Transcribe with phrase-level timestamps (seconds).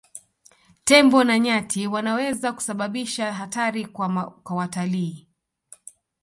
[0.83, 3.85] Tembo na nyati wanaweza kusababisha hatari
[4.43, 5.27] kwa watalii